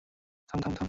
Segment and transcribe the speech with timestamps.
[0.49, 0.75] থাম, থাম, থাম।